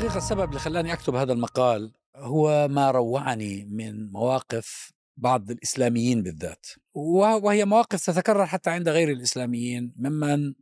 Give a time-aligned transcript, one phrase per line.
[0.00, 6.66] الحقيقة السبب اللي خلاني أكتب هذا المقال هو ما روعني من مواقف بعض الإسلاميين بالذات
[6.94, 10.54] وهي مواقف تتكرر حتى عند غير الإسلاميين ممن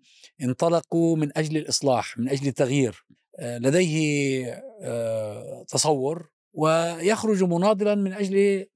[0.42, 3.06] انطلقوا من أجل الإصلاح من أجل التغيير.
[3.38, 8.66] آه، لديه آه، تصور ويخرج مناضلا من أجل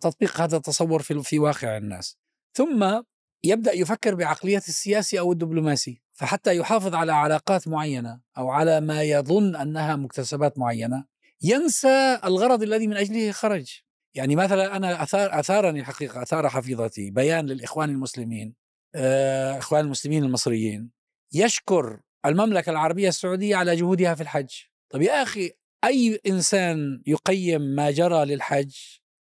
[0.00, 2.18] تطبيق هذا التصور في واقع الناس.
[2.54, 3.02] ثم
[3.44, 6.02] يبدأ يفكر بعقلية السياسي أو الدبلوماسي.
[6.18, 11.04] فحتى يحافظ على علاقات معينة أو على ما يظن أنها مكتسبات معينة
[11.42, 13.80] ينسى الغرض الذي من أجله خرج.
[14.14, 18.54] يعني مثلا أنا أثار أثارني الحقيقة أثار حفيظتي بيان للإخوان المسلمين
[18.94, 20.90] آه، إخوان المسلمين المصريين.
[21.32, 24.50] يشكر المملكة العربية السعودية على جهودها في الحج.
[24.90, 25.50] طب يا أخي
[25.84, 28.76] أي إنسان يقيم ما جرى للحج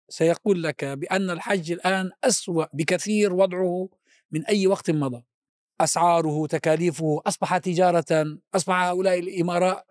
[0.09, 3.89] سيقول لك بأن الحج الآن أسوأ بكثير وضعه
[4.31, 5.23] من أي وقت مضى.
[5.81, 9.85] أسعاره تكاليفه أصبح تجارة أصبح هؤلاء الإمراء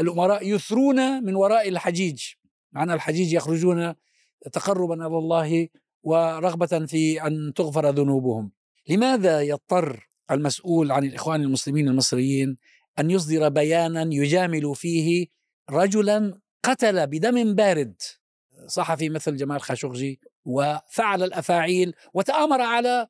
[0.00, 2.22] الأمراء يثرون من وراء الحجيج.
[2.72, 3.94] معنى الحجيج يخرجون
[4.52, 5.68] تقربا إلى الله
[6.02, 8.52] ورغبة في أن تغفر ذنوبهم.
[8.88, 12.56] لماذا يضطر المسؤول عن الإخوان المسلمين المصريين
[12.98, 15.26] أن يصدر بيانا يجامل فيه
[15.70, 18.02] رجلا قتل بدم بارد؟
[18.66, 23.08] صحفي مثل جمال خاشقجي وفعل الأفاعيل وتآمر على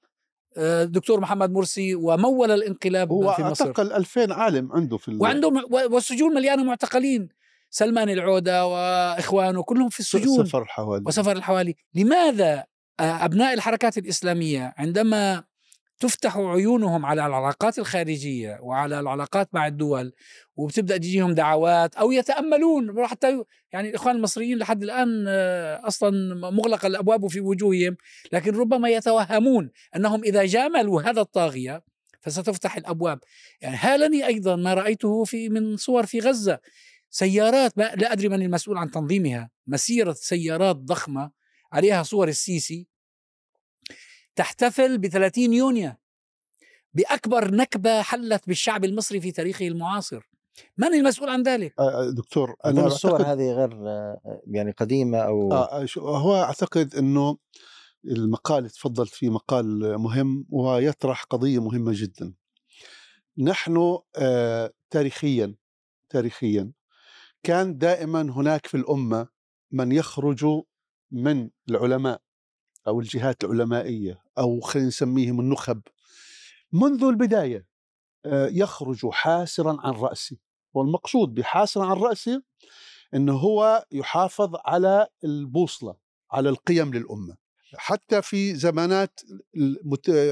[0.56, 3.66] الدكتور آه، محمد مرسي ومول الانقلاب هو في مصر.
[3.66, 7.28] اعتقل 2000 عالم عنده في وعنده والسجون مليانة معتقلين.
[7.70, 10.46] سلمان العودة وإخوانه كلهم في السجون.
[10.46, 11.74] سفر الحوالي وسفر الحوالي.
[11.94, 12.64] لماذا
[13.00, 15.44] آه، أبناء الحركات الإسلامية عندما
[16.00, 20.12] تفتح عيونهم على العلاقات الخارجية وعلى العلاقات مع الدول
[20.56, 27.26] وبتبدأ تجيهم دعوات أو يتأملون حتى يعني الإخوان المصريين لحد الآن آه، أصلا مغلقة الأبواب
[27.26, 27.96] في وجوههم
[28.32, 31.82] لكن ربما يتوهمون أنهم إذا جاملوا هذا الطاغية
[32.20, 33.19] فستفتح الأبواب.
[33.60, 36.60] يعني هالني أيضا ما رأيته في من صور في غزة
[37.10, 41.31] سيارات لا أدري من المسؤول عن تنظيمها مسيرة سيارات ضخمة
[41.72, 42.87] عليها صور السيسي.
[44.38, 45.93] تحتفل ب 30 يونيو.
[46.94, 50.31] بأكبر نكبة حلت بالشعب المصري في تاريخه المعاصر.
[50.78, 51.75] من المسؤول عن ذلك؟
[52.16, 53.71] دكتور أنا الصور هذه غير
[54.47, 57.38] يعني قديمة أو آه هو أعتقد أنه
[58.04, 62.34] المقال تفضلت فيه مقال مهم ويطرح قضية مهمة جدا.
[63.38, 65.55] نحن آه تاريخيا
[66.09, 66.72] تاريخيا
[67.43, 69.28] كان دائما هناك في الأمة
[69.72, 70.47] من يخرج
[71.10, 72.28] من العلماء.
[72.88, 75.81] أو الجهات العلمائية أو خلينا نسميهم النخب
[76.72, 77.66] منذ البداية
[78.26, 80.37] آه، يخرج حاسرا عن رأسه
[80.75, 82.43] والمقصود بحاسرا عن رأسه
[83.15, 85.97] أنه هو يحافظ على البوصلة
[86.32, 87.37] على القيم للأمة.
[87.76, 89.20] حتى في زمانات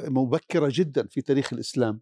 [0.09, 2.01] مبكرة جدا في تاريخ الإسلام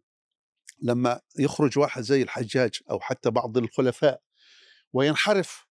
[0.82, 4.20] لما يخرج واحد زي الحجاج أو حتى بعض الخلفاء
[4.92, 5.63] وينحرف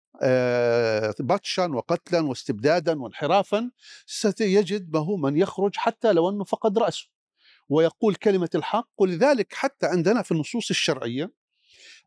[1.20, 3.70] بطشا وقتلا واستبدادا وانحرافا
[4.06, 7.08] سيجد ما هو من يخرج حتى لو أنه فقد رأسه
[7.68, 8.88] ويقول كلمة الحق.
[8.98, 11.32] ولذلك حتى عندنا في النصوص الشرعية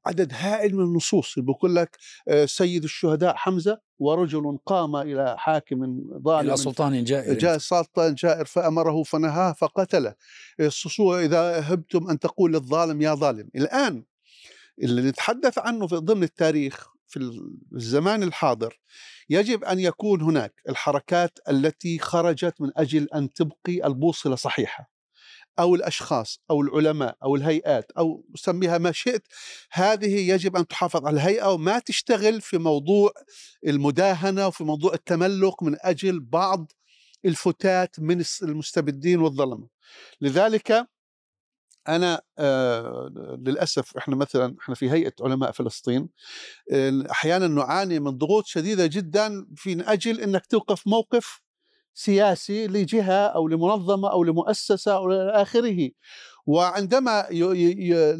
[0.05, 6.47] عدد هائل من النصوص بيقول لك آه، سيد الشهداء حمزة ورجل قام إلى حاكم ظالم
[6.47, 10.15] إلى سلطان جائر جاء سلطان جائر فأمره فنهاه فقتله.
[10.99, 13.49] إذا هبتم أن تقول للظالم يا ظالم.
[13.55, 14.03] الآن
[14.83, 17.39] اللي نتحدث عنه في ضمن التاريخ في
[17.75, 18.79] الزمان الحاضر
[19.29, 24.95] يجب أن يكون هناك الحركات التي خرجت من أجل أن تبقي البوصلة صحيحة
[25.59, 29.21] أو الأشخاص أو العلماء أو الهيئات أو سميها ما شئت
[29.71, 33.11] هذه يجب أن تحافظ على الهيئة وما تشتغل في موضوع
[33.67, 36.71] المداهنة وفي موضوع التملق من أجل بعض
[37.25, 39.67] الفتات من المستبدين والظلمة.
[40.21, 40.87] لذلك
[41.89, 46.09] أنا آه للأسف إحنا مثلا إحنا في هيئة علماء فلسطين
[46.71, 51.41] آه أحيانا نعاني من ضغوط شديدة جدا في أجل إنك توقف موقف
[51.93, 55.89] سياسي لجهة أو لمنظمة أو لمؤسسة أو إلى آخره.
[56.45, 58.15] وعندما ي ي ي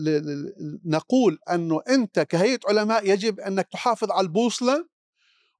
[0.85, 4.87] نقول أنه أنت كهيئة علماء يجب أنك تحافظ على البوصلة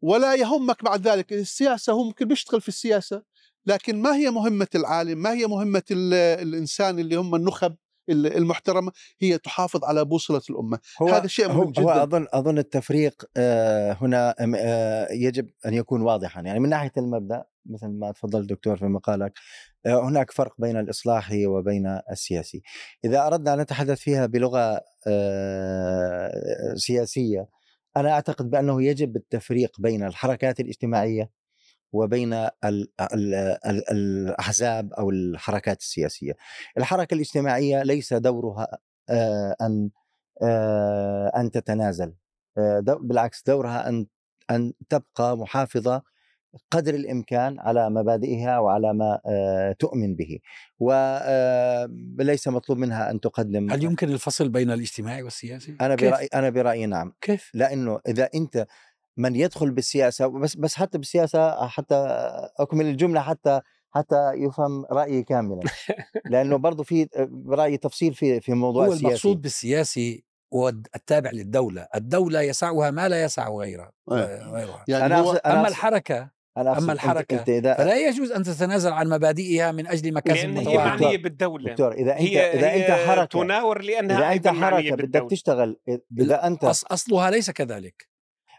[0.02, 1.34] ولا يهمك بعد ذلك.
[1.34, 3.24] السياسة هو ممكن بيشتغل في السياسة
[3.66, 7.76] لكن ما هي مهمة العالم؟ ما هي مهمة الإنسان اللي هم النخب؟
[8.10, 10.80] المحترمة هي تحافظ على بوصلة الأمة.
[11.02, 16.02] هو هذا شيء مهم جدا هو أظن أظن التفريق آه، هنا آه، يجب أن يكون
[16.02, 16.42] واضحا.
[16.42, 19.34] يعني من ناحية المبدأ مثل ما تفضل الدكتور في مقالك
[19.86, 22.62] آه، هناك فرق بين الإصلاحي وبين السياسي.
[23.06, 24.82] إذا أردنا أن نتحدث فيها بلغة
[26.76, 27.48] سياسية
[27.98, 31.30] أنا أعتقد بأنه يجب التفريق بين الحركات الاجتماعية
[31.96, 32.48] وبين
[33.92, 36.34] الأحزاب أو الحركات السياسية.
[36.78, 38.78] الحركة الاجتماعية ليس دورها
[39.62, 39.90] أن
[41.38, 42.14] أن تتنازل
[42.58, 44.06] آه، بالعكس دورها أن
[44.52, 46.02] أن تبقى محافظة
[46.72, 50.40] قدر الإمكان على مبادئها وعلى ما آه، تؤمن به
[50.80, 56.86] وليس مطلوب منها أن تقدم هل يمكن الفصل بين الاجتماعي والسياسي؟ أنا؟ برايي أنا برأيي
[56.86, 58.68] نعم كيف؟ لأنه إذا أنت
[59.18, 61.96] من يدخل بالسياسة بس بس حتى بالسياسة حتى
[62.60, 65.60] أكمل الجملة حتى حتى يفهم رأيي كاملا.
[66.32, 69.08] لأنه برضه في برايي تفصيل في في موضوع هو السياسي.
[69.08, 70.24] المقصود بالسياسي
[70.54, 71.88] هو التابع للدولة.
[71.96, 74.52] الدولة يسعها ما لا يسع غيرها إيه.
[74.52, 74.84] غيرها.
[74.88, 78.44] يعني أنا هو أنا أما أقصد الحركة أنا أنت- الحركة أنت إذا فلا يجوز أن
[78.44, 81.72] تتنازل عن مبادئها من أجل مكاسب لأن هي معنية بالدولة.
[81.72, 85.28] دكتور إذا أنت هي إذا هي أنت حركة تناور لأنها إذا أنت حركة بدك.
[85.30, 85.80] تشتغل
[86.20, 88.15] إذا أنت أص أصلها ليس كذلك.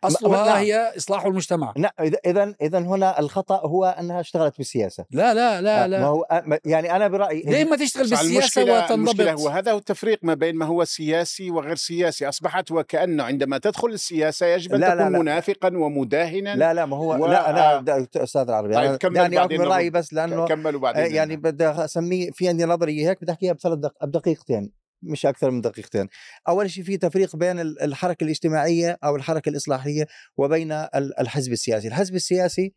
[0.06, 0.56] ما- أصلها نعم.
[0.56, 1.94] هي إصلاح المجتمع لا
[2.26, 6.26] اذا اذا هنا الخطأ هو أنها اشتغلت بالسياسة لا لا لا ما لا هو
[6.64, 10.84] يعني أنا برأيي ليه ما تشتغل هو وتنضبط هذا هو التفريق ما بين ما هو
[10.84, 15.18] سياسي وغير سياسي أصبحت وكأنه عندما تدخل السياسة يجب أن لا، لا، تكون لا.
[15.18, 18.06] منافقا ومداهنا لا لا ما هو و- لا أنا آه.
[18.16, 19.90] أستاذ العربي طيب، كمل دعني بعدين اكمل رأيي.
[19.90, 23.78] بس لأنه كملوا آه، بعدين يعني بدي أسميه في عندي نظريه هيك بدي أحكيها بثلاث
[23.78, 24.04] دق...
[24.04, 24.72] بدقيقتين
[25.02, 26.08] مش أكثر من دقيقتين.
[26.48, 30.06] أول شيء في تفريق بين ال- الحركة الاجتماعية أو الحركة الإصلاحية
[30.36, 32.74] وبين ال- الحزب السياسي، الحزب السياسي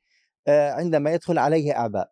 [0.47, 2.11] آه، عندما يدخل عليه اعباء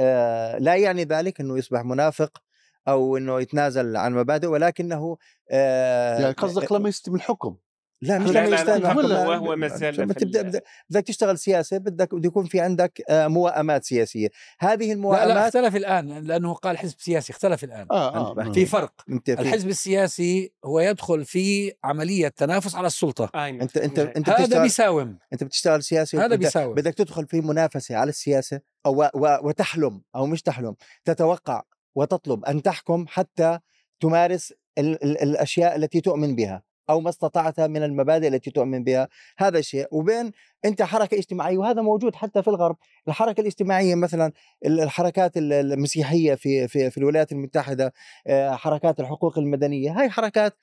[0.00, 2.42] آه، لا يعني ذلك إنه يصبح منافق
[2.88, 5.16] أو إنه يتنازل عن مبادئ ولكنه
[5.50, 7.56] آه، يعني قصدك لما يستلم الحكم
[8.02, 10.42] لا مش لا، لما لا، لا، يستلم هو الحكم، لا- وهو ما زال لما تبدأ
[10.42, 14.28] بدك بدك تشتغل سياسه بدك بده يكون في عندك آه، موائمات سياسية.
[14.60, 17.86] هذه لا لا الموائمات اختلف الآن لأنه قال حزب سياسي اختلف الآن.
[17.90, 18.92] آه أنت آه في فرق.
[19.10, 23.30] أنت في الحزب السياسي هو يدخل في عملية تنافس على السلطة.
[23.34, 23.48] آه،.
[23.48, 25.18] أنت أنت أنت هذا بتشتغل بيساوم.
[25.32, 26.74] أنت بتشتغل سياسي هذا بيساوم.
[26.74, 29.08] بدك تدخل في منافسة على السياسة أو
[29.42, 30.74] وتحلم أو مش تحلم.
[31.04, 31.62] تتوقع
[31.94, 33.58] وتطلب أن تحكم حتى
[34.00, 36.69] تمارس ال ال الأشياء التي تؤمن بها.
[36.90, 39.08] أو ما استطعت من المبادئ التي تؤمن بها.
[39.38, 39.86] هذا شيء.
[39.92, 40.32] وبين
[40.64, 42.76] أنت حركة اجتماعية وهذا موجود حتى في الغرب.
[43.08, 44.32] الحركة الاجتماعية مثلا
[44.66, 47.92] ال- الحركات ال- المسيحية في في في الولايات المتحدة
[48.26, 50.00] آه، حركات الحقوق المدنية.
[50.00, 50.54] هاي حركات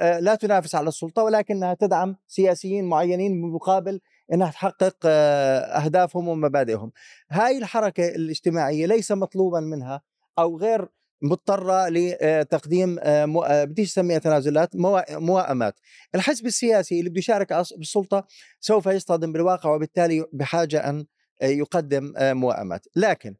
[0.00, 4.00] آه، لا تنافس على السلطة ولكنها تدعم سياسيين معينين مقابل
[4.32, 6.92] إنها تحقق آه، أهدافهم ومبادئهم.
[7.30, 10.02] هاي الحركة الاجتماعية ليس مطلوبا منها
[10.38, 10.88] أو غير
[11.22, 15.74] مضطرة لتقديم آه، مو- آه، بديش أسميها تنازلات موا- موائمات.
[16.14, 18.26] الحزب السياسي اللي بده يشارك بالسلطة
[18.60, 21.06] سوف يصطدم بالواقع وبالتالي بحاجة أن
[21.42, 23.34] آه، يقدم آه، موائمات، لكن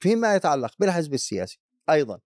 [0.00, 2.18] فيما يتعلق بالحزب السياسي أيضا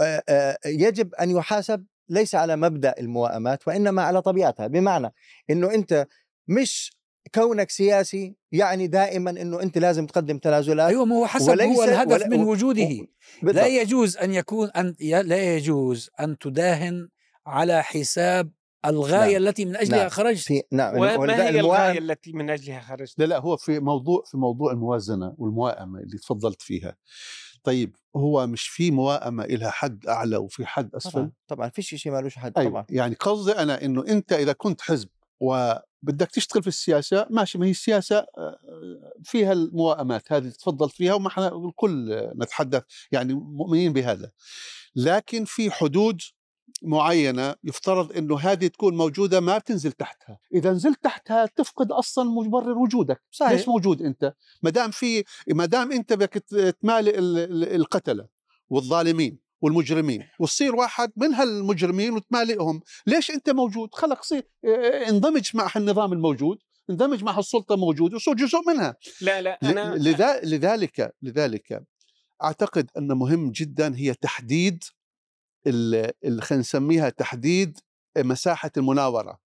[0.00, 5.12] آه، آه، يجب أن يحاسب ليس على مبدأ الموائمات وإنما على طبيعتها بمعنى
[5.50, 6.06] إنه أنت
[6.48, 6.92] مش
[7.34, 12.12] كونك سياسي يعني دائما إنه أنت لازم تقدم تنازلات أيوة ما هو حسب هو الهدف
[12.12, 12.88] ولا- من و- وجوده
[13.42, 13.54] بالضبط.
[13.62, 17.08] لا يجوز أن يكون أن ي- لا يجوز أن تداهن
[17.46, 18.50] على حساب
[18.86, 19.48] الغاية نعم.
[19.48, 20.08] التي من أجلها نعم.
[20.08, 21.14] خرجت في نعم وما هي
[21.48, 25.98] الموائم- الغاية التي من أجلها خرجت؟ لا لا هو في موضوع في موضوع الموازنة والموائمة
[26.00, 26.96] اللي تفضلت فيها
[27.64, 32.12] طيب هو مش في موائمة لها حد أعلى وفي حد أسفل طبعا طبعا فيش شيء
[32.12, 32.70] مالوش حد أيوة.
[32.70, 35.08] طبعا يعني قصدي أنا إنه أنت إذا كنت حزب
[36.02, 38.58] وبدك تشتغل في السياسة ماشي ما هي السياسة آه،
[39.24, 42.82] فيها الموائمات هذه تفضل فيها وما إحنا الكل نتحدث
[43.12, 44.30] يعني مؤمنين بهذا.
[44.96, 46.20] لكن في حدود
[46.82, 52.78] معينة يفترض إنه هذه تكون موجودة ما بتنزل تحتها، إذا نزلت تحتها تفقد أصلا مبرر
[52.78, 56.32] وجودك، صحيح؟ ليش موجود أنت؟ ما دام في ما دام أنت بدك
[56.82, 58.26] تمالئ ال- ال- القتلة
[58.70, 65.70] والظالمين والمجرمين وتصير واحد من هالمجرمين وتمالئهم، ليش أنت موجود؟ خلق صير آه، اندمج مع
[65.76, 66.58] النظام الموجود،
[66.90, 68.96] اندمج مع السلطه موجود وصير جزء منها.
[69.20, 71.82] لا لا أنا لذا لذلك لذلك
[72.42, 74.84] أعتقد أن مهم جدا هي تحديد
[75.66, 77.78] ال- اللي خلينا نسميها تحديد
[78.18, 79.38] مساحة المناورة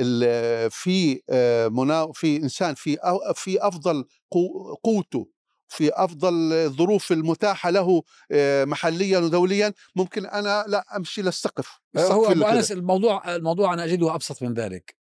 [0.00, 2.96] ال- في آه، منا في إنسان في
[3.34, 5.28] في أفضل قو- قوته
[5.68, 12.32] في أفضل الظروف المتاحة له آه، محليا ودوليا ممكن أنا لا أمشي للسقف هو أبو
[12.32, 12.52] اللي كده.
[12.58, 14.96] أنس الموضوع الموضوع أنا أجده أبسط من ذلك.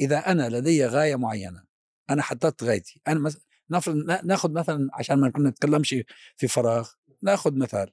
[0.00, 1.64] إذا أنا لدي غاية معينة
[2.10, 3.38] أنا حددت غايتي أنا مس...
[3.70, 5.94] نفرض نا- ناخذ مثلا عشان ما نكون نتكلمش
[6.36, 6.88] في فراغ
[7.22, 7.92] ناخذ مثال.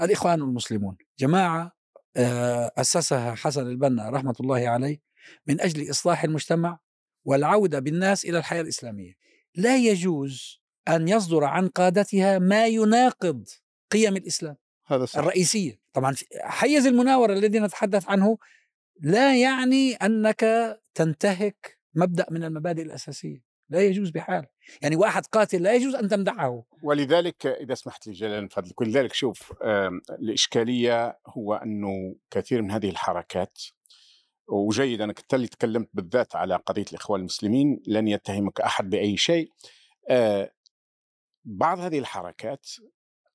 [0.00, 1.72] الإخوان المسلمون جماعة
[2.16, 5.00] آه، أسسها حسن البنا رحمة الله عليه
[5.46, 6.78] من أجل إصلاح المجتمع
[7.24, 9.12] والعودة بالناس إلى الحياة الإسلامية.
[9.54, 13.44] لا يجوز أن يصدر عن قادتها ما يناقض
[13.92, 15.80] قيم الإسلام هذا صح الرئيسية.
[15.92, 18.38] طبعا حيز المناورة الذي نتحدث عنه
[19.00, 20.44] لا يعني أنك
[20.94, 23.48] تنتهك مبدأ من المبادئ الأساسية.
[23.70, 24.46] لا يجوز بحال.
[24.82, 26.62] يعني واحد قاتل لا يجوز أن تمدحه.
[26.82, 32.90] ولذلك إذا سمحت لي جلال فضلك ولذلك شوف آم، الإشكالية هو انه كثير من هذه
[32.90, 33.58] الحركات
[34.48, 39.52] وجيد أنا كنت تكلمت بالذات على قضية الإخوان المسلمين لن يتهمك أحد بأي شيء
[40.10, 40.52] آه،
[41.48, 42.68] بعض هذه الحركات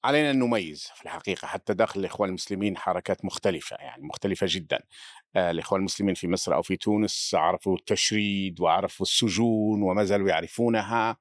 [0.03, 4.79] علينا أن نميز في الحقيقة حتى داخل الإخوان المسلمين حركات مختلفة يعني مختلفة جدا.
[5.35, 11.17] آه، الإخوان المسلمين في مصر أو في تونس عرفوا التشريد وعرفوا السجون وما زالوا يعرفونها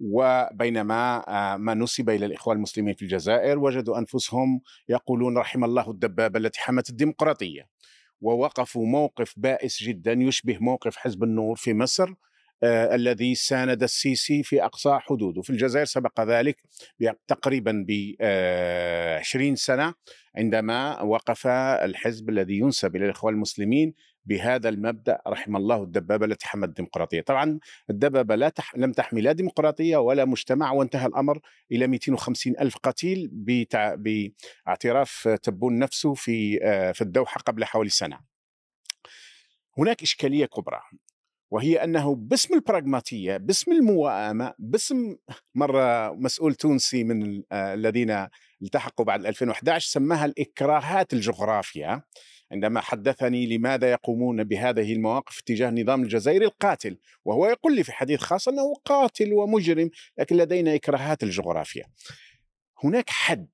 [0.00, 6.38] وبينما آه، ما نسب إلى الإخوان المسلمين في الجزائر وجدوا أنفسهم يقولون رحم الله الدبابة
[6.38, 7.68] التي حمت الديمقراطية
[8.20, 12.14] ووقفوا موقف بائس جدا يشبه موقف حزب النور في مصر
[12.64, 16.56] الذي ساند السيسي في أقصى حدوده، في الجزائر سبق ذلك
[17.28, 19.94] تقريبا ب آه 20 سنة
[20.36, 23.94] عندما وقف الحزب الذي ينسب إلى الاخوان المسلمين
[24.26, 27.58] بهذا المبدأ رحم الله الدبابة التي حمت الديمقراطية، طبعا
[27.90, 28.76] الدبابة لا تح...
[28.76, 31.40] لم تحمي لا ديمقراطية ولا مجتمع وانتهى الأمر
[31.72, 33.94] إلى 250 ألف قتيل بتع...
[33.94, 38.18] باعتراف تبون نفسه في آه في الدوحة قبل حوالي سنة.
[39.78, 40.80] هناك إشكالية كبرى.
[41.54, 45.16] وهي أنه باسم البراغماتية باسم الموائمة باسم
[45.54, 48.26] مرة مسؤول تونسي من الذين
[48.62, 52.02] التحقوا بعد 2011 سماها الإكراهات الجغرافيا
[52.52, 58.20] عندما حدثني لماذا يقومون بهذه المواقف تجاه النظام الجزائري القاتل وهو يقول لي في حديث
[58.20, 61.84] خاص أنه قاتل ومجرم لكن لدينا إكراهات الجغرافيا
[62.84, 63.48] هناك حد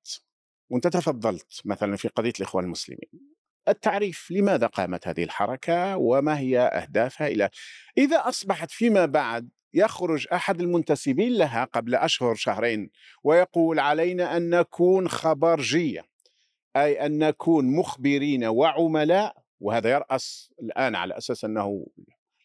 [0.71, 3.30] وأنت تفضلت مثلا في قضية الإخوان المسلمين.
[3.71, 7.51] التعريف لماذا قامت هذه الحركة وما هي أهدافها إلى؟
[7.99, 12.91] إذا أصبحت فيما بعد يخرج أحد المنتسبين لها قبل أشهر شهرين
[13.25, 16.05] ويقول علينا أن نكون خبرجية
[16.77, 21.87] أي أن نكون مخبرين وعملاء وهذا يرأس الآن على أساس أنه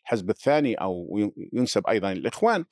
[0.04, 1.20] الحزب الثاني أو
[1.54, 2.66] ينسب أيضا للإخوان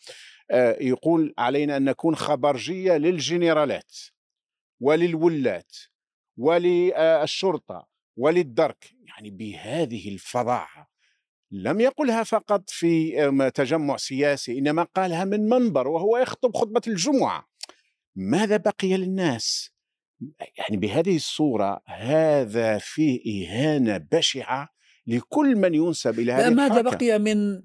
[0.82, 3.98] يقول علينا أن نكون خبرجية للجنرالات
[4.80, 5.78] وللولات
[6.38, 10.94] وللشرطة وللدرك يعني بهذه الفظاعة.
[11.52, 17.48] لم يقلها فقط في تجمع سياسي إنما قالها من منبر وهو يخطب خطبة الجمعة.
[18.16, 19.74] ماذا بقي للناس؟
[20.58, 24.70] يعني بهذه الصورة هذا فيه إهانة بشعة
[25.08, 26.82] لكل من ينسب إلى هذه ماذا.
[26.82, 27.62] بقي من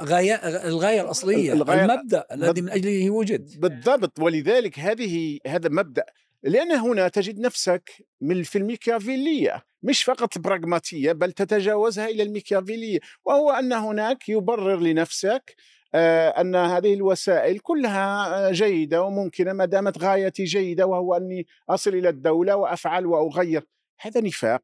[0.00, 0.34] غاية
[0.68, 4.20] الغاية الأصلية الغاية المبدأ الذي من أجله وجد بالضبط.
[4.20, 6.04] ولذلك هذه هذا مبدأ
[6.46, 12.98] لأن هنا تجد نفسك من في الميكافيلية مش فقط البراغماتيه بل تتجاوزها إلى الميكافيلية.
[13.24, 15.54] وهو أن هناك يبرر لنفسك
[15.94, 22.56] أن هذه الوسائل كلها جيدة وممكنة ما دامت غايتي جيدة وهو أني أصل إلى الدولة
[22.56, 23.66] وأفعل وأغير.
[24.00, 24.62] هذا نفاق.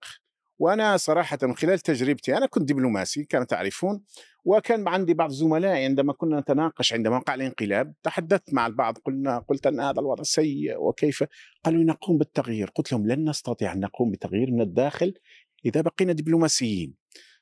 [0.63, 4.03] وأنا صراحة من خلال تجربتي أنا كنت دبلوماسي كما تعرفون
[4.45, 9.67] وكان عندي بعض زملائي عندما كنا نتناقش عندما وقع الانقلاب تحدثت مع البعض قلنا قلت
[9.67, 11.25] أن هذا الوضع سيء وكيف؟
[11.65, 15.15] قالوا نقوم بالتغيير قلت لهم لن نستطيع أن نقوم بتغيير من الداخل
[15.65, 16.95] إذا بقينا دبلوماسيين.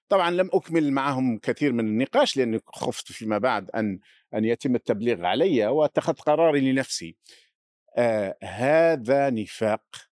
[0.09, 3.99] طبعا لم أكمل معهم كثير من النقاش لأني خفت فيما بعد أن
[4.35, 7.17] أن يتم التبليغ علي واتخذت قراري لنفسي.
[7.97, 10.10] آه هذا نفاق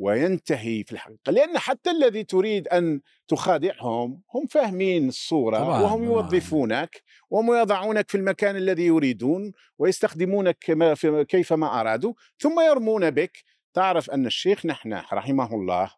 [0.00, 1.32] وينتهي في الحقيقة.
[1.32, 6.04] لأن حتى الذي تريد أن تخادعهم هم فاهمين الصورة طبعاً، وهم.
[6.04, 10.94] يوظفونك وهم يضعونك في المكان الذي يريدون ويستخدمونك كما
[11.28, 12.12] كيفما أرادوا.
[12.38, 13.44] ثم يرمون بك.
[13.74, 15.90] تعرف أن الشيخ نحناح رحمه الله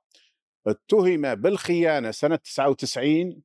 [0.66, 3.42] اتهم بالخيانة سنة 99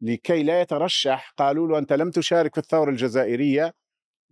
[0.00, 1.34] لكي لا يترشح.
[1.36, 3.74] قالوا له أنت لم تشارك في الثورة الجزائرية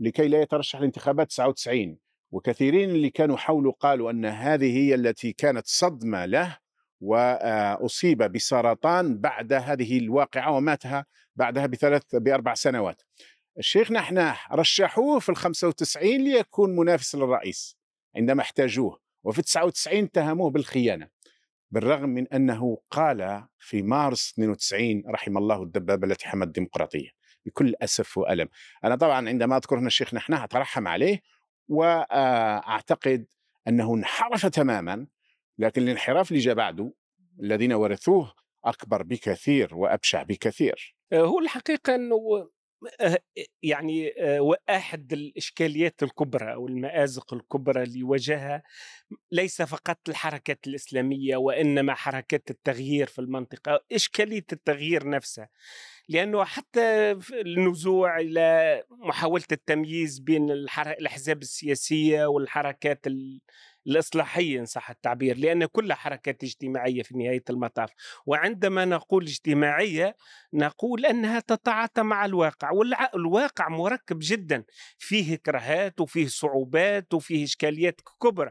[0.00, 1.98] لكي لا يترشح الانتخابات 99
[2.32, 6.58] وكثيرين اللي كانوا حوله قالوا أن هذه هي التي كانت صدمة له
[7.00, 13.02] وأصيب بسرطان بعد هذه الواقعة وماتها بعدها بثلاث بأربع سنوات.
[13.58, 17.76] الشيخ نحناح رشحوه في ال 95 ليكون منافس للرئيس
[18.16, 21.08] عندما احتاجوه وفي 99 اتهموه بالخيانة.
[21.70, 27.08] بالرغم من أنه قال في مارس 92 رحم الله الدبابة التي حمت الديمقراطية
[27.46, 28.48] بكل أسف وألم.
[28.84, 31.20] أنا طبعا عندما أذكر هنا الشيخ نحناح أترحم عليه
[31.72, 33.26] وأعتقد
[33.68, 35.06] أنه انحرف تماما
[35.58, 36.92] لكن الانحراف اللي جاء بعده
[37.40, 40.96] الذين ورثوه أكبر بكثير وأبشع بكثير.
[41.12, 42.50] هو الحقيقة أنه آه،
[43.62, 48.62] يعني آه، أحد الإشكاليات الكبرى أو المآزق الكبرى اللي واجهها
[49.32, 55.48] ليس فقط الحركات الإسلامية وإنما حركات التغيير في المنطقة إشكالية التغيير نفسها
[56.08, 63.40] لأنه حتى النزوع إلى محاولة التمييز بين الأحزاب السياسية والحركات ال-
[63.86, 67.90] الإصلاحية إن صح التعبير لأن كل حركات اجتماعية في نهاية المطاف
[68.26, 70.16] وعندما نقول اجتماعية
[70.54, 74.64] نقول أنها تتعاطى مع الواقع والواقع مركب جدا
[74.98, 78.50] فيه كرهات وفيه صعوبات وفيه إشكاليات كبرى.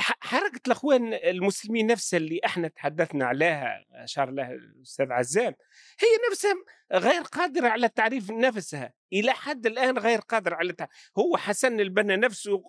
[0.00, 5.54] حركة الإخوان المسلمين نفسها اللي إحنا تحدثنا عليها أشار لها الأستاذ عزام
[6.00, 6.54] هي نفسها
[6.92, 12.16] غير قادرة على تعريف نفسها إلى حد الآن غير قادرة على تعريف هو حسن البنا
[12.16, 12.62] نفسه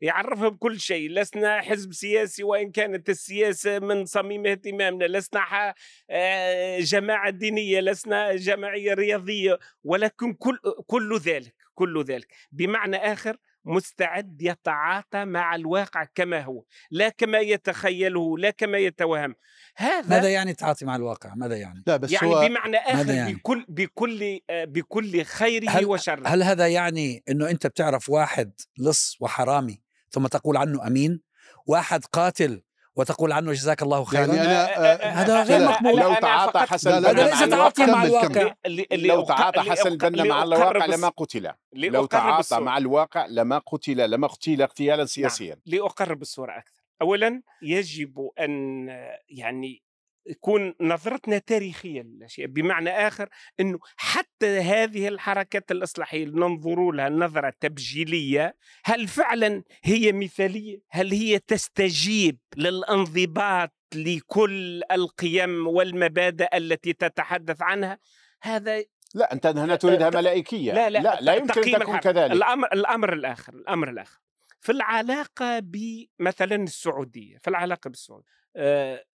[0.00, 5.74] يعرفها بكل شيء لسنا حزب سياسي وإن كانت السياسة من صميم اهتمامنا لسنا
[6.10, 12.28] آه، جماعة دينية لسنا جمعيه رياضية ولكن كل كل ذلك كل ذلك.
[12.52, 19.34] بمعنى آخر مستعد يتعاطى مع الواقع كما هو لا كما يتخيله لا كما يتوهم.
[19.76, 23.34] هذا ماذا يعني التعاطي مع الواقع؟ ماذا يعني؟ لا بس يعني هو بمعنى آخر يعني؟
[23.34, 26.28] بكل بكل آه، بكل خيره هل- وشره.
[26.28, 31.20] هل هذا يعني إنه أنت بتعرف واحد لص وحرامي ثم تقول عنه أمين؟
[31.66, 32.62] واحد قاتل
[32.96, 36.00] وتقول عنه جزاك الله خيرا يعني آه، هذا غير مقبول.
[36.00, 38.02] لو أنا تعاطى حسن هذا مع ليس الواقع تعاطي مع.
[38.04, 42.60] الواقع اللي- لو تعاطى حسن البنا مع الواقع لما قتل لو تعاطى.
[42.60, 48.88] مع الواقع لما قتل لما اغتيل اغتيالا سياسيا لأقرب الصورة أكثر أولا يجب أن
[49.28, 49.82] يعني
[50.26, 53.28] يكون نظرتنا تاريخية للأشياء بمعنى آخر
[53.60, 61.12] أنه حتى هذه الحركات الإصلاحية اللي ننظر لها نظرة تبجيلية هل فعلا هي مثالية؟ هل
[61.12, 67.98] هي تستجيب للانضباط لكل القيم والمبادئ التي تتحدث عنها؟
[68.42, 71.98] هذا لا أنت هنا تريدها ملائكية لا لا, لا, لا يمكن تقييم ان تكون.
[71.98, 74.18] كذلك الأمر الأمر الآخر الأمر الآخر
[74.60, 78.43] في العلاقة بمثلا السعودية في العلاقة بالسعودية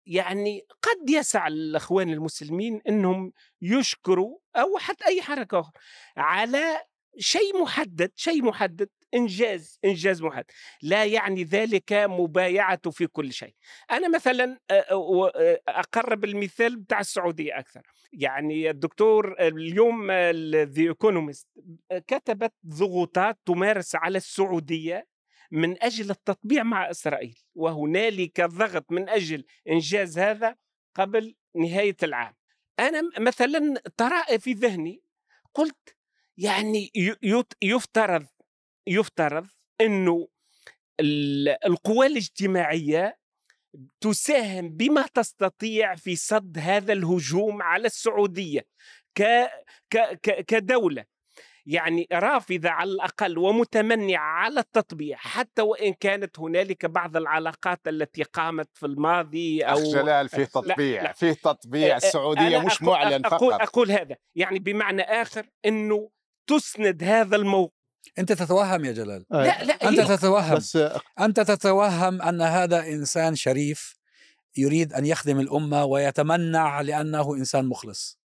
[0.05, 5.73] يعني قد يسع الأخوان المسلمين إنهم يشكروا أو حتى أي حركة أخرى
[6.17, 6.81] على
[7.17, 10.45] شيء محدد شيء محدد إنجاز إنجاز محدد.
[10.81, 13.55] لا يعني ذلك مبايعته في كل شيء.
[13.91, 17.81] أنا مثلا آه، آه، أقرب المثال بتاع السعودية أكثر.
[18.13, 21.47] يعني الدكتور اليوم ذا ايكونومست
[22.07, 25.07] كتبت ضغوطات تمارس على السعودية
[25.51, 30.55] من أجل التطبيع مع إسرائيل وهنالك ضغط من أجل إنجاز هذا
[30.95, 32.33] قبل نهاية العام.
[32.79, 35.01] أنا م- مثلا ترى في ذهني
[35.53, 35.95] قلت
[36.37, 36.91] يعني
[37.61, 38.25] يفترض
[38.87, 39.47] يفترض
[40.99, 43.17] ال- القوى الاجتماعية
[44.01, 48.61] تساهم بما تستطيع في صد هذا الهجوم على السعودية
[49.15, 49.23] ك
[49.89, 51.05] ك ك كدولة.
[51.69, 58.69] يعني رافضة على الأقل ومتمنعه على التطبيع حتى وإن كانت هنالك بعض العلاقات التي قامت
[58.73, 61.13] في الماضي أخ أو جلال فيه تطبيع لا.
[61.13, 61.97] فيه تطبيع.
[62.25, 63.61] أنا مش أقول- معلن أقول, فقط.
[63.61, 66.09] أقول هذا يعني بمعنى آخر إنه
[66.47, 67.73] تسند هذا الموقف.
[68.19, 69.25] أنت تتوهم يا جلال.
[69.31, 70.55] آه، لا لا أنت تتوهم.
[70.55, 70.77] بس
[71.19, 73.95] أنت تتوهم أن هذا إنسان شريف
[74.57, 78.18] يريد أن يخدم الأمة ويتمنع لأنه إنسان مخلص.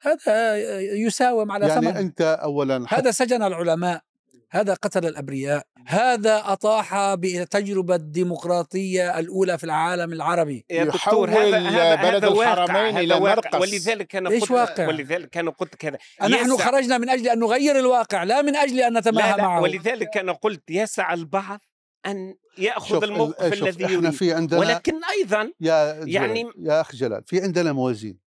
[0.00, 4.02] هذا يساوم على يعني ثمن أنت اولا حتى هذا سجن العلماء
[4.50, 11.54] هذا قتل الأبرياء هذا أطاح بالتجربه الديمقراطية الأولى في العالم العربي يا دكتور هذا يحول
[11.54, 13.34] هذا بلد هذا الحرمين إلى واقع.
[13.34, 13.60] مرقص.
[13.60, 17.78] ولذلك أنا إيش قلت واقع؟ ولذلك أنا قلت كذا نحن خرجنا من أجل أن نغير
[17.78, 21.60] الواقع لا من أجل أن نتماهى معه ولذلك أنا قلت يسع البعض
[22.06, 27.40] أن يأخذ الموقف الذي يريد في عندنا ولكن أيضا يا يعني- يا اخ جلال في
[27.40, 28.27] عندنا موازين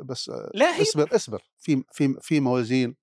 [0.00, 2.96] بس لا هي اصبر اصبر في في في موازين.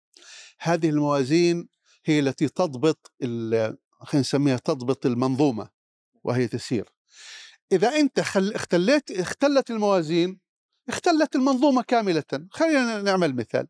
[0.60, 1.70] هذه الموازين
[2.06, 5.70] هي التي تضبط ال- خلينا نسميها تضبط المنظومة
[6.24, 6.90] وهي تسير.
[7.72, 10.40] إذا أنت خل اختليت اختلت الموازين
[10.90, 12.24] اختلت المنظومة كاملة.
[12.52, 13.68] خلينا نعمل مثال.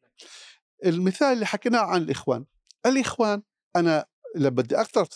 [0.85, 2.45] المثال اللي حكيناه عن الإخوان.
[2.85, 3.41] الإخوان
[3.75, 5.07] أنا لما بدي اقرا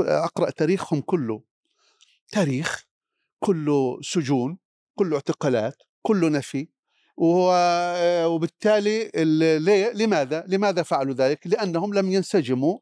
[0.00, 1.42] أقرأ تاريخهم كله.
[2.32, 2.84] تاريخ
[3.38, 4.58] كله سجون
[4.94, 6.68] كله اعتقالات كله نفي.
[7.16, 12.78] وبالتالي ال- ليه- لماذا؟ لماذا فعلوا ذلك؟ لأنهم لم ينسجموا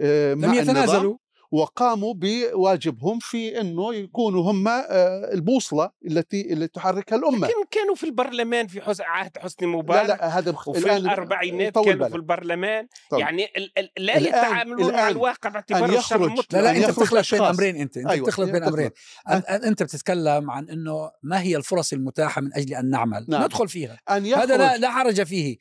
[0.00, 1.16] آه، لم يتنازلوا.
[1.50, 4.84] وقاموا بواجبهم في إنه يكونوا هم آه،
[5.32, 9.00] البوصلة التي اللي تحركها الأمة لكن كانوا في البرلمان في حس...
[9.00, 10.68] عهد حسني لا مبارك لا هذا مخ...
[10.68, 12.08] وفي الأربعينات كانوا بالك.
[12.10, 13.20] في البرلمان طول.
[13.20, 13.78] يعني ال...
[13.78, 13.90] ال...
[13.98, 17.30] لا الآن- يتعاملون مع الآن الواقع أن باعتباره الشر المطلق لا لا أن أنت بتخلط
[17.34, 17.42] بين.
[17.42, 18.62] أمرين أنت أنت أيوة، بتخلط بين.
[18.64, 18.90] أمرين
[19.28, 23.44] أن- أن- أنت بتتكلم عن إنه ما هي الفرص المتاحة من أجل أن نعمل نعم.
[23.44, 25.56] ندخل فيها يخرج هذا لا لا حرج فيه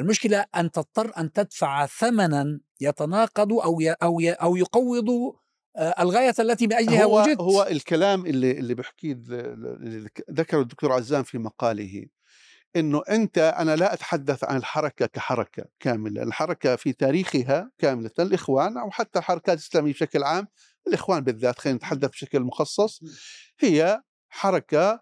[0.00, 3.80] المشكلة أن تضطر أن تدفع ثمنا يتناقض أو
[4.20, 5.34] ي أو يقوض
[5.76, 7.40] آه، الغاية التي من اجلها هو وجدت.
[7.40, 12.06] هو الكلام اللي اللي اللي ذكره الدكتور عزام في مقاله
[12.76, 18.90] إنه أنت أنا لا أتحدث عن الحركة كحركة كاملة، الحركة في تاريخها كاملة الإخوان أو
[18.90, 20.48] حتى الحركات الإسلامية بشكل عام،
[20.86, 23.00] الإخوان بالذات خلينا نتحدث بشكل مخصص
[23.60, 25.00] هي حركة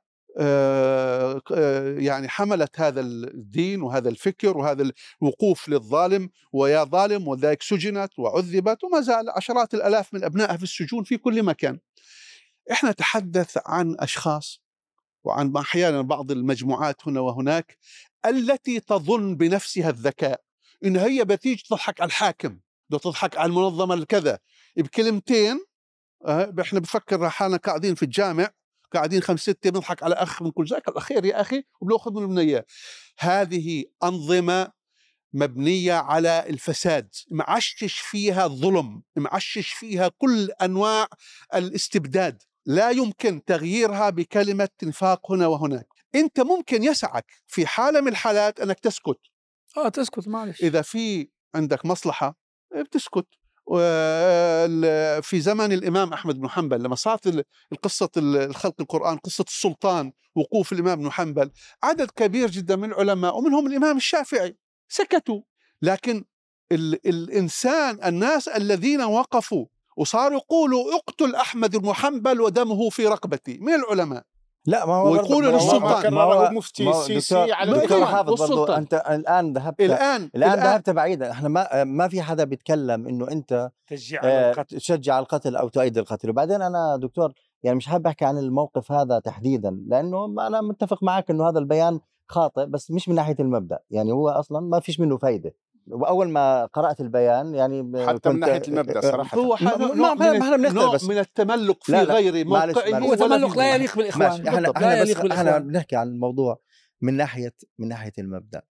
[1.98, 4.92] يعني حملت هذا الدين وهذا الفكر وهذا
[5.22, 11.04] الوقوف للظالم ويا ظالم وذلك سجنت وعذبت وما زال عشرات الآلاف من أبنائها في السجون
[11.04, 11.78] في كل مكان.
[12.72, 14.62] إحنا نتحدث عن أشخاص
[15.24, 17.78] وعن أحيانا بعض المجموعات هنا وهناك
[18.26, 20.40] التي تظن بنفسها الذكاء
[20.84, 22.58] إن هي بتيجي تضحك على الحاكم
[22.90, 24.38] تضحك على المنظمة الكذا
[24.76, 25.64] بكلمتين
[26.26, 28.50] آه، إحنا بفكر حالنا قاعدين في الجامع
[28.92, 32.64] قاعدين خمس ستة بنضحك على أخ بنقول جزاك الله خير يا أخي وبنأخذ منه إياه.
[33.18, 34.72] هذه أنظمة
[35.34, 41.08] مبنية على الفساد معشش فيها الظلم معشش فيها كل أنواع
[41.54, 42.42] الاستبداد.
[42.66, 45.88] لا يمكن تغييرها بكلمة نفاق هنا وهناك.
[46.14, 49.18] أنت ممكن يسعك في حالة من الحالات أنك تسكت.
[49.76, 50.62] آه تسكت معلش.
[50.62, 52.38] إذا في عندك مصلحة
[52.76, 53.26] بتسكت.
[55.22, 60.98] في زمن الإمام أحمد بن حنبل لما صارت القصة الخلق القرآن قصة السلطان وقوف الإمام
[60.98, 61.50] بن حنبل
[61.82, 64.56] عدد كبير جدا من العلماء ومنهم الإمام الشافعي
[64.88, 65.40] سكتوا.
[65.82, 66.24] لكن
[66.72, 73.74] ال الإنسان الناس الذين وقفوا وصاروا يقولوا اقتل أحمد بن حنبل ودمه في رقبتي من
[73.74, 74.24] العلماء؟
[74.66, 76.12] لا ما هو ويقولوا برضه- ما هو- للسلطان.
[76.14, 78.78] ما هو مفتي السيسي دكتور- على دكتور حافظ والسلطان.
[78.78, 81.30] أنت الآن ذهبت الآن الآن الآن ذهبت بعيدا.
[81.30, 84.76] إحنا ما ما في حدا بيتكلم إنه أنت تشجيع على آه، القتل.
[84.76, 86.30] تشجع القتل أو تؤيد القتل.
[86.30, 91.30] وبعدين أنا دكتور يعني مش حابب أحكي عن الموقف هذا تحديدا لأنه أنا متفق معك
[91.30, 93.78] إنه هذا البيان خاطئ بس مش من ناحية المبدأ.
[93.90, 95.54] يعني هو أصلا ما فيش منه فايدة.
[95.86, 99.38] وأول ما قرأت البيان يعني حتى من ناحية المبدأ صراحة.
[99.38, 101.04] هو ما- ما- من إحنا بنختلف بس.
[101.04, 102.98] من التملق في لا، لا، غير موقعه.
[102.98, 106.58] هو تملق لا يليق بالإخوان إحنا إحنا لا بس يليق إحنا بنحكي عن الموضوع
[107.00, 108.62] من ناحيه من ناحية المبدأ.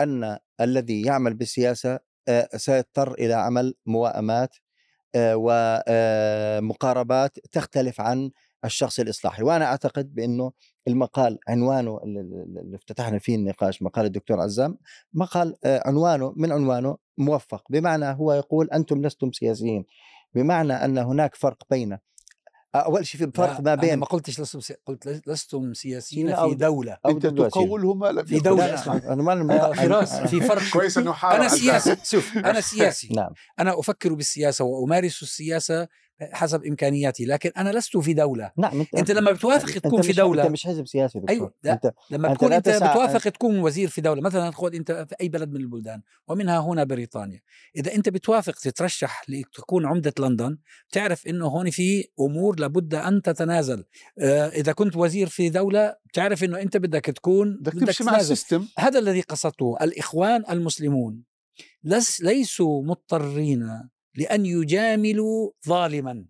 [0.00, 1.98] أن الذي يعمل بالسياسة
[2.28, 4.56] آه، سيضطر إلى عمل موائمات
[6.60, 8.30] ومقاربات تختلف عن
[8.64, 9.42] الشخص الإصلاحي.
[9.42, 10.52] وأنا أعتقد بأنه
[10.88, 14.78] المقال عنوانه اللي- افتتحنا فيه النقاش مقال الدكتور عزام
[15.14, 19.84] مقال آه، عنوانه من عنوانه موفق بمعنى هو يقول أنتم لستم سياسيين
[20.34, 21.98] بمعنى أن هناك فرق بين
[22.74, 24.74] أول شيء في فرق ما أنا بين ما قلتش لستم سي...
[24.86, 27.66] قلت لستم سياسيين في دولة أو أنت دبلوماسيين.
[27.66, 28.38] تقولهم ما لم في
[28.74, 28.96] اسمع.
[28.96, 29.32] أنا ما
[29.70, 31.12] آه، فراس في فرق كويس إنه
[31.44, 31.58] عزام.
[31.58, 35.88] سياسي شوف أنا سياسي نعم أنا أفكر بالسياسة وأمارس السياسة
[36.32, 38.52] حسب إمكانياتي لكن أنا لست في دولة.
[38.56, 41.54] نعم أنت أنت لما بتوافق أنت تكون في دولة أنت مش حزب سياسي دكتور أيوة،
[41.62, 41.72] لا.
[41.72, 44.20] انت لما أنت تكون أنت بتوافق تكون وزير في دولة.
[44.20, 47.40] مثلا خذ أنت في أي بلد من البلدان ومنها هنا بريطانيا.
[47.76, 53.84] إذا أنت بتوافق تترشح لتكون عمدة لندن بتعرف إنه هون في أمور لابد أن تتنازل.
[54.18, 58.66] آه، إذا كنت وزير في دولة بتعرف إنه أنت بدك تكون بدك تمشي مع السيستم
[58.78, 61.22] هذا الذي قصدته الإخوان المسلمون.
[62.20, 66.24] ليسوا مضطرين لأن يجاملوا ظالما.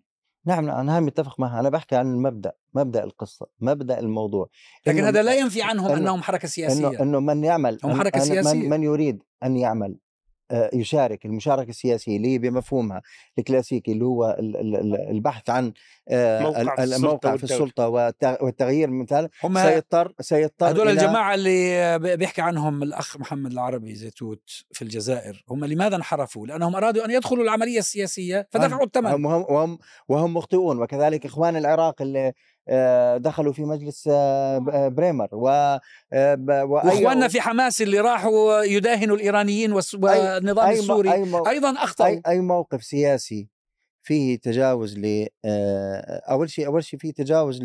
[0.47, 1.59] نعم نعم أنا متفق معها.
[1.59, 4.49] أنا بحكي عن المبدأ مبدأ القصة مبدأ الموضوع.
[4.87, 6.87] لكن إنه- هذا لا ينفي عنهم إنه- أنهم حركة سياسية.
[6.89, 8.53] إنه انه من يعمل هم أن- حركة أن- سياسية.
[8.59, 9.97] من, من يريد أن يعمل
[10.51, 13.01] آه، يشارك المشاركة السياسية اللي هي بمفهومها
[13.39, 15.73] الكلاسيكي اللي هو ال- ال- ال- البحث عن
[16.11, 17.43] موقع في السلطة الموقع في.
[17.43, 23.51] السلطة والت- والتغيير من ذلك هم سيضطر سيضطر هذول الجماعة اللي بيحكي عنهم الأخ محمد
[23.51, 29.05] العربي زيتوت في الجزائر هم لماذا انحرفوا؟ لأنهم أرادوا أن يدخلوا العملية السياسية فدفعوا الثمن.
[29.11, 29.77] هم هم وهم,
[30.09, 32.33] وهم مخطئون وكذلك إخوان العراق اللي
[32.69, 35.79] آه، دخلوا في مجلس آه، آه، بريمر و آه،
[36.49, 41.11] وإخواننا في حماس اللي راحوا يداهنوا الإيرانيين والس- والنظام السوري.
[41.13, 42.09] أي مو- أيضا أخطأوا.
[42.09, 43.47] أي أي موقف سياسي
[44.05, 47.61] فيه تجاوز ل آه، أول شيء أول شيء فيه تجاوز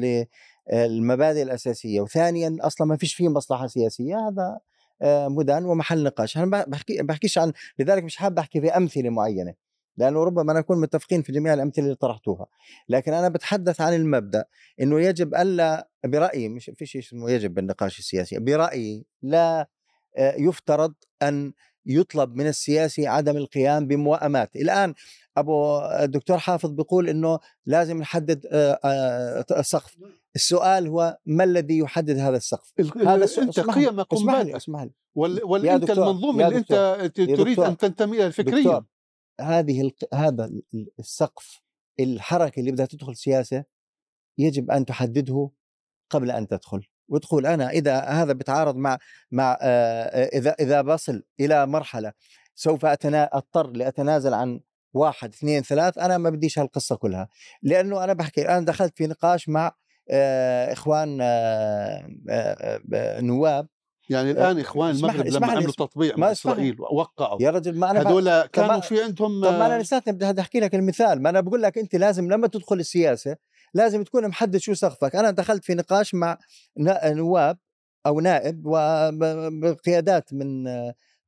[0.72, 4.58] للمبادئ الأساسية وثانيا أصلا ما فيش فيه مصلحة سياسية هذا
[5.02, 6.36] آه، مدان ومحل نقاش.
[6.36, 9.54] أنا بحكي بحكيش عن لذلك مش حابب أحكي في أمثلة معينة
[9.96, 12.46] لأنه ربما نكون متفقين في جميع الأمثلة اللي طرحتوها.
[12.88, 14.44] لكن أنا بتحدث عن المبدأ
[14.80, 19.68] إنه يجب ألا برأيي مش في شيء اسمه يجب بالنقاش السياسي برأيي لا
[20.16, 21.52] آه، يفترض أن
[21.86, 24.94] يطلب من السياسي عدم القيام بموائمات الآن
[25.36, 29.96] أبو الدكتور حافظ بيقول إنه لازم نحدد آه، آه، سقف.
[30.36, 34.56] السؤال هو ما الذي يحدد هذا السقف؟ ال- هذا ال- السؤال أنت قيمك اسمح لي
[34.56, 34.90] اسمح لي.
[35.14, 36.72] وال, يا وال أنت دكتور، المنظومة اللي أنت
[37.16, 38.84] تريد دكتور، أن تنتمي لها فكريا
[39.40, 41.60] هذه الق- هذا ال- السقف
[42.00, 43.64] الحركة اللي بدها تدخل سياسة
[44.38, 45.50] يجب أن تحدده
[46.10, 46.82] قبل أن تدخل.
[47.08, 48.98] وتقول أنا إذا هذا بيتعارض مع
[49.30, 52.12] مع آه، إذا إذا بصل إلى مرحلة
[52.54, 54.60] سوف أتنا أضطر لأتنازل عن
[54.94, 57.28] واحد اثنين ثلاث أنا ما بديش هالقصة كلها.
[57.62, 59.72] لأنه أنا بحكي أنا دخلت في نقاش مع
[60.10, 63.66] آه، إخوان آه، آه، نواب.
[64.08, 66.32] يعني الآن إخوان المغرب لما عملوا تطبيع مع.
[66.32, 67.42] إسرائيل ووقعوا.
[67.42, 70.74] يا رجل ما أنا هذول كانوا في عندهم طب ما أنا لساتني بدي أحكي لك
[70.74, 71.22] المثال.
[71.22, 73.36] ما أنا بقول لك أنت لازم لما تدخل السياسة
[73.74, 75.16] لازم تكون محدد شو سقفك.
[75.16, 76.38] أنا دخلت في نقاش مع
[77.04, 77.58] نواب
[78.06, 80.64] أو نائب وبقيادات من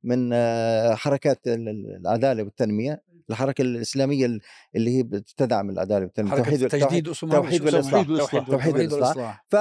[0.03, 4.39] من آه، حركات ال- ال- العداله والتنمية الحركة الإسلامية ال-
[4.75, 8.07] اللي هي بتدعم العداله والتنمية توحيد التجديد توحيد؟ والإصلاح.
[8.07, 9.45] توحيد توحيد والإصلاح.
[9.49, 9.55] ف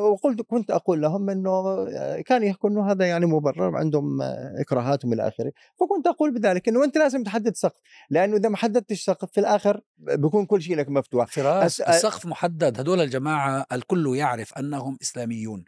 [0.00, 1.84] وقلت كنت أقول لهم إنه
[2.22, 4.22] كان يكون إنه هذا يعني مبرر عندهم
[4.60, 7.80] اكراهاتهم إلى اخره فكنت أقول بذلك إنه أنت لازم تحدد سقف
[8.10, 12.26] لأنه إذا ما حددتش سقف في الآخر بيكون كل شيء لك مفتوح فراس أس- السقف
[12.26, 15.64] محدد هدول الجماعة الكل يعرف أنهم إسلاميون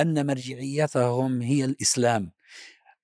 [0.00, 2.32] أن مرجعيتهم هي الإسلام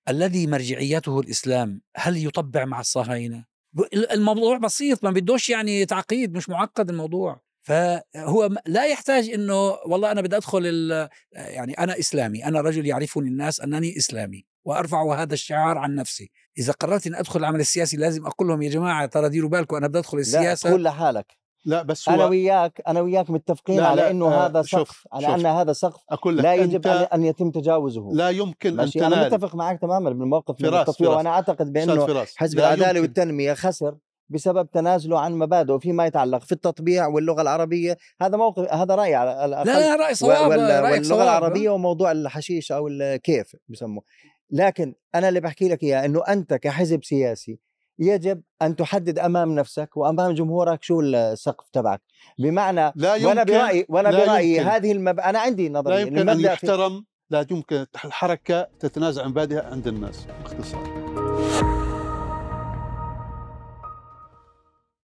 [0.09, 6.49] الذي مرجعيته الإسلام هل يطبع مع الصهاينة؟ ب- الموضوع بسيط ما بدوش يعني تعقيد مش
[6.49, 7.41] معقد الموضوع.
[7.65, 9.53] فهو لا يحتاج إنه
[9.85, 10.91] والله أنا بدي أدخل
[11.33, 16.31] يعني أنا إسلامي أنا رجل يعرفني الناس أنني إسلامي وأرفع هذا الشعار عن نفسي.
[16.57, 19.87] إذا قررت إني أدخل العمل السياسي لازم أقول لهم يا جماعة ترى ديروا بالكم أنا
[19.87, 20.69] بدي أدخل لا السياسة.
[20.69, 21.37] تقول لحالك.
[21.65, 24.79] لا بس أنا هو وياك أنا وياك متفقين لا، على لا، إنه آه، هذا شوف،
[24.89, 25.35] سقف على شوف.
[25.35, 29.15] أن هذا سقف أقول لك لا يجب أن يتم تجاوزه لا يمكن أن ماشي أنا
[29.15, 31.17] تنال متفق معك تماما بالموقف من فراس، التطوير فراس.
[31.17, 33.01] وأنا أعتقد بأنه حزب العدالة.
[33.01, 33.95] والتنمية خسر
[34.29, 39.45] بسبب تنازله عن مبادئه فيما يتعلق في التطبيع واللغة العربية هذا موقف هذا رايي على
[39.45, 39.67] الأقل.
[39.67, 41.21] لا لا رأي صواب وال- واللغة صواب.
[41.21, 44.03] العربية وموضوع الحشيش أو الكيف بسموه
[44.51, 47.59] لكن أنا اللي بحكي لك إياه إنه أنت كحزب سياسي
[47.99, 52.01] يجب أن تحدد أمام نفسك وأمام جمهورك شو السقف تبعك
[52.39, 54.59] بمعنى لا يمكن وأنا برأيي وأنا لا برأيي.
[54.59, 55.19] هذه المب...
[55.19, 60.27] أنا عندي لا نظرية يمكن أن يحترم لا يمكن الحركة تتنازع عن مبادئها عند الناس
[60.43, 61.82] باختصار